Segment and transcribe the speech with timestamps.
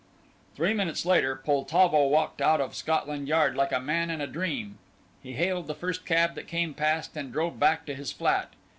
[0.55, 4.79] Three minutes later Poltavo walked out of Scotland Yard like a man in a dream.
[5.21, 8.51] He hailed the first cab that came past and drove back to his flat.